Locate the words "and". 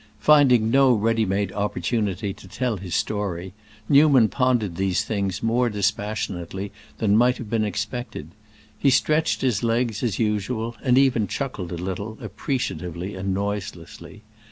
10.83-10.97, 13.13-13.31